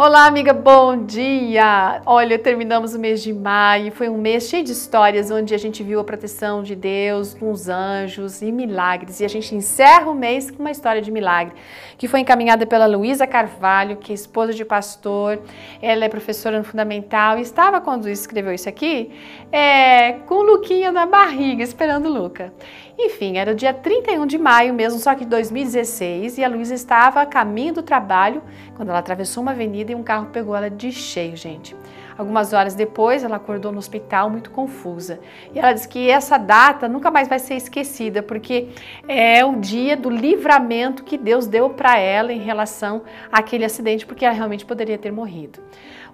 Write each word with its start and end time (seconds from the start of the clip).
Olá, 0.00 0.26
amiga, 0.26 0.52
bom 0.52 1.04
dia! 1.04 2.00
Olha, 2.06 2.38
terminamos 2.38 2.94
o 2.94 3.00
mês 3.00 3.20
de 3.20 3.32
maio, 3.32 3.90
foi 3.90 4.08
um 4.08 4.16
mês 4.16 4.44
cheio 4.44 4.62
de 4.62 4.70
histórias 4.70 5.28
onde 5.28 5.52
a 5.52 5.58
gente 5.58 5.82
viu 5.82 5.98
a 5.98 6.04
proteção 6.04 6.62
de 6.62 6.76
Deus, 6.76 7.36
uns 7.42 7.68
anjos 7.68 8.40
e 8.40 8.52
milagres. 8.52 9.18
E 9.18 9.24
a 9.24 9.28
gente 9.28 9.56
encerra 9.56 10.08
o 10.08 10.14
mês 10.14 10.52
com 10.52 10.60
uma 10.60 10.70
história 10.70 11.02
de 11.02 11.10
milagre, 11.10 11.52
que 11.98 12.06
foi 12.06 12.20
encaminhada 12.20 12.64
pela 12.64 12.86
Luísa 12.86 13.26
Carvalho, 13.26 13.96
que 13.96 14.12
é 14.12 14.14
esposa 14.14 14.54
de 14.54 14.64
pastor, 14.64 15.40
ela 15.82 16.04
é 16.04 16.08
professora 16.08 16.58
no 16.58 16.64
Fundamental 16.64 17.36
e 17.36 17.42
estava, 17.42 17.80
quando 17.80 18.08
escreveu 18.08 18.52
isso 18.52 18.68
aqui, 18.68 19.10
é, 19.50 20.12
com 20.28 20.36
o 20.36 20.42
Luquinha 20.44 20.92
na 20.92 21.06
barriga, 21.06 21.64
esperando 21.64 22.06
o 22.06 22.12
Luca. 22.22 22.52
Enfim, 23.00 23.36
era 23.36 23.52
o 23.52 23.54
dia 23.54 23.72
31 23.72 24.26
de 24.26 24.38
maio 24.38 24.74
mesmo, 24.74 24.98
só 24.98 25.14
que 25.14 25.24
de 25.24 25.30
2016, 25.30 26.38
e 26.38 26.44
a 26.44 26.48
Luísa 26.48 26.74
estava 26.74 27.20
a 27.20 27.26
caminho 27.26 27.74
do 27.74 27.82
trabalho 27.82 28.42
quando 28.76 28.88
ela 28.90 28.98
atravessou 28.98 29.42
uma 29.42 29.52
avenida 29.52 29.87
e 29.90 29.94
um 29.94 30.02
carro 30.02 30.26
pegou 30.26 30.54
ela 30.54 30.70
de 30.70 30.92
cheio, 30.92 31.36
gente. 31.36 31.74
Algumas 32.18 32.52
horas 32.52 32.74
depois, 32.74 33.22
ela 33.22 33.36
acordou 33.36 33.70
no 33.70 33.78
hospital 33.78 34.28
muito 34.28 34.50
confusa. 34.50 35.20
E 35.54 35.58
ela 35.60 35.72
disse 35.72 35.86
que 35.86 36.10
essa 36.10 36.36
data 36.36 36.88
nunca 36.88 37.12
mais 37.12 37.28
vai 37.28 37.38
ser 37.38 37.54
esquecida, 37.54 38.24
porque 38.24 38.70
é 39.06 39.44
o 39.44 39.54
dia 39.54 39.96
do 39.96 40.10
livramento 40.10 41.04
que 41.04 41.16
Deus 41.16 41.46
deu 41.46 41.70
para 41.70 41.96
ela 41.96 42.32
em 42.32 42.40
relação 42.40 43.02
àquele 43.30 43.64
acidente, 43.64 44.04
porque 44.04 44.24
ela 44.24 44.34
realmente 44.34 44.66
poderia 44.66 44.98
ter 44.98 45.12
morrido. 45.12 45.60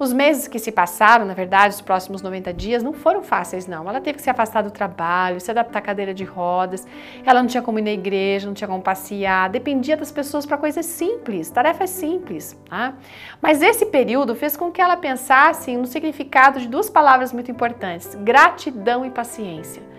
Os 0.00 0.14
meses 0.14 0.48
que 0.48 0.58
se 0.58 0.72
passaram, 0.72 1.26
na 1.26 1.34
verdade, 1.34 1.74
os 1.74 1.82
próximos 1.82 2.22
90 2.22 2.54
dias, 2.54 2.82
não 2.82 2.94
foram 2.94 3.22
fáceis, 3.22 3.66
não. 3.66 3.86
Ela 3.86 4.00
teve 4.00 4.16
que 4.16 4.22
se 4.22 4.30
afastar 4.30 4.62
do 4.62 4.70
trabalho, 4.70 5.38
se 5.38 5.50
adaptar 5.50 5.80
à 5.80 5.82
cadeira 5.82 6.14
de 6.14 6.24
rodas, 6.24 6.86
ela 7.22 7.42
não 7.42 7.46
tinha 7.46 7.62
como 7.62 7.78
ir 7.78 7.82
na 7.82 7.90
igreja, 7.90 8.46
não 8.46 8.54
tinha 8.54 8.66
como 8.66 8.82
passear, 8.82 9.50
dependia 9.50 9.98
das 9.98 10.10
pessoas 10.10 10.46
para 10.46 10.56
coisas 10.56 10.86
simples, 10.86 11.50
tarefas 11.50 11.90
simples. 11.90 12.58
Tá? 12.70 12.94
Mas 13.42 13.60
esse 13.60 13.84
período 13.84 14.34
fez 14.34 14.56
com 14.56 14.72
que 14.72 14.80
ela 14.80 14.96
pensasse 14.96 15.76
no 15.76 15.86
significado 15.90 16.60
de 16.60 16.68
duas 16.68 16.88
palavras 16.88 17.32
muito 17.32 17.50
importantes: 17.50 18.14
gratidão 18.14 19.04
e 19.04 19.10
paciência. 19.10 19.89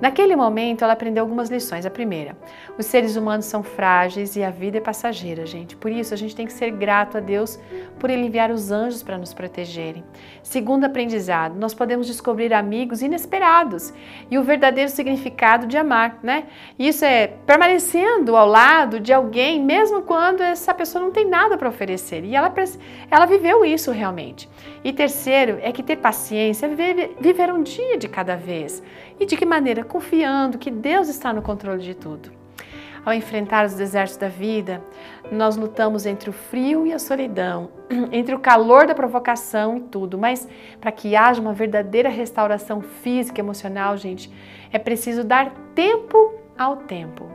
Naquele 0.00 0.36
momento, 0.36 0.84
ela 0.84 0.92
aprendeu 0.92 1.22
algumas 1.22 1.48
lições. 1.48 1.86
A 1.86 1.90
primeira, 1.90 2.36
os 2.78 2.84
seres 2.84 3.16
humanos 3.16 3.46
são 3.46 3.62
frágeis 3.62 4.36
e 4.36 4.44
a 4.44 4.50
vida 4.50 4.76
é 4.76 4.80
passageira, 4.80 5.46
gente. 5.46 5.74
Por 5.74 5.90
isso, 5.90 6.12
a 6.12 6.16
gente 6.16 6.36
tem 6.36 6.46
que 6.46 6.52
ser 6.52 6.70
grato 6.70 7.16
a 7.16 7.20
Deus 7.20 7.58
por 7.98 8.10
ele 8.10 8.26
enviar 8.26 8.50
os 8.50 8.70
anjos 8.70 9.02
para 9.02 9.16
nos 9.16 9.32
protegerem. 9.32 10.04
Segundo 10.42 10.84
aprendizado, 10.84 11.58
nós 11.58 11.72
podemos 11.72 12.06
descobrir 12.06 12.52
amigos 12.52 13.00
inesperados 13.00 13.92
e 14.30 14.38
o 14.38 14.42
verdadeiro 14.42 14.90
significado 14.90 15.66
de 15.66 15.78
amar, 15.78 16.18
né? 16.22 16.44
Isso 16.78 17.04
é 17.04 17.28
permanecendo 17.46 18.36
ao 18.36 18.46
lado 18.46 19.00
de 19.00 19.14
alguém, 19.14 19.62
mesmo 19.62 20.02
quando 20.02 20.42
essa 20.42 20.74
pessoa 20.74 21.02
não 21.02 21.10
tem 21.10 21.26
nada 21.26 21.56
para 21.56 21.68
oferecer. 21.68 22.22
E 22.22 22.36
ela, 22.36 22.52
ela 23.10 23.24
viveu 23.24 23.64
isso 23.64 23.90
realmente. 23.90 24.48
E 24.84 24.92
terceiro, 24.92 25.58
é 25.62 25.72
que 25.72 25.82
ter 25.82 25.96
paciência 25.96 26.66
é 26.66 26.68
viver, 26.68 27.16
viver 27.18 27.52
um 27.52 27.62
dia 27.62 27.96
de 27.96 28.08
cada 28.08 28.36
vez. 28.36 28.82
E 29.18 29.24
de 29.24 29.36
que 29.36 29.46
maneira? 29.46 29.85
Confiando 29.88 30.58
que 30.58 30.70
Deus 30.70 31.08
está 31.08 31.32
no 31.32 31.42
controle 31.42 31.82
de 31.82 31.94
tudo. 31.94 32.30
Ao 33.04 33.14
enfrentar 33.14 33.64
os 33.64 33.74
desertos 33.74 34.16
da 34.16 34.28
vida, 34.28 34.82
nós 35.30 35.56
lutamos 35.56 36.06
entre 36.06 36.28
o 36.28 36.32
frio 36.32 36.84
e 36.84 36.92
a 36.92 36.98
solidão, 36.98 37.70
entre 38.10 38.34
o 38.34 38.38
calor 38.40 38.86
da 38.86 38.96
provocação 38.96 39.76
e 39.76 39.80
tudo, 39.80 40.18
mas 40.18 40.48
para 40.80 40.90
que 40.90 41.14
haja 41.14 41.40
uma 41.40 41.52
verdadeira 41.52 42.08
restauração 42.08 42.80
física 42.80 43.40
e 43.40 43.44
emocional, 43.44 43.96
gente, 43.96 44.28
é 44.72 44.78
preciso 44.78 45.22
dar 45.22 45.52
tempo 45.72 46.34
ao 46.58 46.76
tempo. 46.76 47.28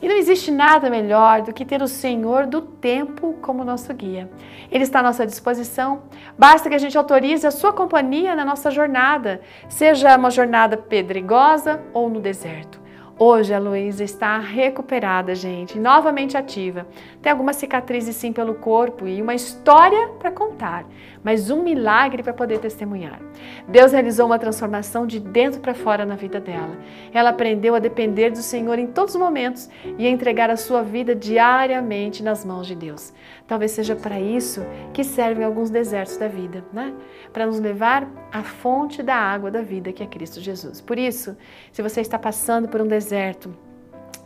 E 0.00 0.08
não 0.08 0.16
existe 0.16 0.50
nada 0.50 0.88
melhor 0.88 1.42
do 1.42 1.52
que 1.52 1.64
ter 1.64 1.82
o 1.82 1.88
Senhor 1.88 2.46
do 2.46 2.60
tempo 2.60 3.34
como 3.42 3.64
nosso 3.64 3.92
guia. 3.94 4.30
Ele 4.70 4.84
está 4.84 5.00
à 5.00 5.02
nossa 5.02 5.26
disposição, 5.26 6.02
basta 6.36 6.68
que 6.68 6.74
a 6.74 6.78
gente 6.78 6.96
autorize 6.96 7.46
a 7.46 7.50
sua 7.50 7.72
companhia 7.72 8.34
na 8.34 8.44
nossa 8.44 8.70
jornada, 8.70 9.40
seja 9.68 10.16
uma 10.16 10.30
jornada 10.30 10.76
pedregosa 10.76 11.80
ou 11.92 12.08
no 12.08 12.20
deserto. 12.20 12.87
Hoje 13.20 13.52
a 13.52 13.58
Luísa 13.58 14.04
está 14.04 14.38
recuperada, 14.38 15.34
gente, 15.34 15.76
novamente 15.76 16.36
ativa. 16.36 16.86
Tem 17.20 17.32
algumas 17.32 17.56
cicatrizes 17.56 18.14
sim 18.14 18.32
pelo 18.32 18.54
corpo 18.54 19.08
e 19.08 19.20
uma 19.20 19.34
história 19.34 20.06
para 20.20 20.30
contar, 20.30 20.86
mas 21.24 21.50
um 21.50 21.64
milagre 21.64 22.22
para 22.22 22.32
poder 22.32 22.60
testemunhar. 22.60 23.20
Deus 23.66 23.90
realizou 23.90 24.26
uma 24.26 24.38
transformação 24.38 25.04
de 25.04 25.18
dentro 25.18 25.60
para 25.60 25.74
fora 25.74 26.06
na 26.06 26.14
vida 26.14 26.38
dela. 26.38 26.78
Ela 27.12 27.30
aprendeu 27.30 27.74
a 27.74 27.80
depender 27.80 28.30
do 28.30 28.38
Senhor 28.38 28.78
em 28.78 28.86
todos 28.86 29.16
os 29.16 29.20
momentos 29.20 29.68
e 29.98 30.06
a 30.06 30.10
entregar 30.10 30.48
a 30.48 30.56
sua 30.56 30.84
vida 30.84 31.12
diariamente 31.12 32.22
nas 32.22 32.44
mãos 32.44 32.68
de 32.68 32.76
Deus. 32.76 33.12
Talvez 33.48 33.72
seja 33.72 33.96
para 33.96 34.20
isso 34.20 34.64
que 34.94 35.02
servem 35.02 35.44
alguns 35.44 35.70
desertos 35.70 36.16
da 36.18 36.28
vida, 36.28 36.64
né? 36.72 36.94
Para 37.32 37.46
nos 37.46 37.58
levar 37.58 38.08
à 38.30 38.44
fonte 38.44 39.02
da 39.02 39.16
água 39.16 39.50
da 39.50 39.60
vida 39.60 39.92
que 39.92 40.04
é 40.04 40.06
Cristo 40.06 40.40
Jesus. 40.40 40.80
Por 40.80 40.96
isso, 40.96 41.36
se 41.72 41.82
você 41.82 42.00
está 42.00 42.16
passando 42.16 42.68
por 42.68 42.80
um 42.80 42.86
deserto, 42.86 43.07
deserto, 43.08 43.56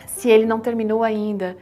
se 0.06 0.28
ele 0.28 0.44
não 0.44 0.58
terminou 0.58 1.04
ainda, 1.04 1.56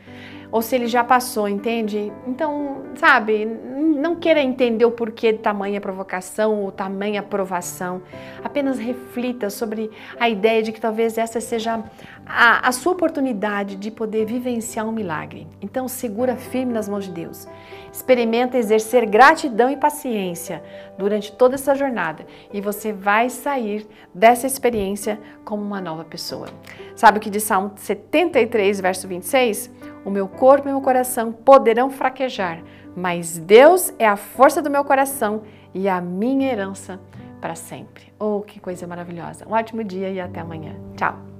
ou 0.50 0.62
se 0.62 0.74
ele 0.74 0.86
já 0.86 1.04
passou, 1.04 1.46
entende? 1.46 2.10
Então, 2.26 2.82
sabe, 2.94 3.46
não 3.90 4.16
queira 4.16 4.40
entender 4.40 4.84
o 4.84 4.90
porquê 4.90 5.32
de 5.32 5.38
tamanha 5.38 5.80
provocação 5.80 6.62
ou 6.62 6.72
tamanha 6.72 7.20
aprovação. 7.20 8.02
Apenas 8.42 8.78
reflita 8.78 9.50
sobre 9.50 9.90
a 10.18 10.28
ideia 10.28 10.62
de 10.62 10.72
que 10.72 10.80
talvez 10.80 11.18
essa 11.18 11.40
seja 11.40 11.82
a, 12.26 12.68
a 12.68 12.72
sua 12.72 12.92
oportunidade 12.92 13.76
de 13.76 13.90
poder 13.90 14.24
vivenciar 14.24 14.86
um 14.86 14.92
milagre. 14.92 15.46
Então, 15.60 15.88
segura 15.88 16.36
firme 16.36 16.72
nas 16.72 16.88
mãos 16.88 17.04
de 17.04 17.10
Deus. 17.10 17.46
Experimenta 17.92 18.56
exercer 18.56 19.04
gratidão 19.06 19.68
e 19.68 19.76
paciência 19.76 20.62
durante 20.96 21.32
toda 21.32 21.56
essa 21.56 21.74
jornada 21.74 22.24
e 22.52 22.60
você 22.60 22.92
vai 22.92 23.28
sair 23.28 23.86
dessa 24.14 24.46
experiência 24.46 25.18
como 25.44 25.62
uma 25.62 25.80
nova 25.80 26.04
pessoa. 26.04 26.46
Sabe 26.94 27.18
o 27.18 27.20
que 27.20 27.30
diz 27.30 27.42
Salmo 27.42 27.72
73, 27.76 28.80
verso 28.80 29.08
26? 29.08 29.70
O 30.04 30.10
meu 30.10 30.26
corpo 30.26 30.68
e 30.68 30.70
o 30.70 30.74
meu 30.74 30.82
coração 30.82 31.32
poderão 31.32 31.90
fraquejar, 31.90 32.62
mas 32.96 33.38
Deus 33.38 33.92
é 33.98 34.06
a 34.06 34.16
força 34.16 34.62
do 34.62 34.70
meu 34.70 34.84
coração 34.84 35.42
e 35.74 35.88
a 35.88 36.00
minha 36.00 36.50
herança 36.50 36.98
para 37.40 37.54
sempre. 37.54 38.12
Oh, 38.18 38.40
que 38.40 38.60
coisa 38.60 38.86
maravilhosa! 38.86 39.46
Um 39.48 39.52
ótimo 39.52 39.84
dia 39.84 40.10
e 40.10 40.20
até 40.20 40.40
amanhã. 40.40 40.74
Tchau! 40.96 41.39